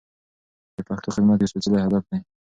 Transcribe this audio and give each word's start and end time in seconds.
د 0.75 0.77
پښتو 0.87 1.09
خدمت 1.15 1.37
یو 1.39 1.49
سپېڅلی 1.51 1.79
هدف 1.85 2.03
دی. 2.09 2.17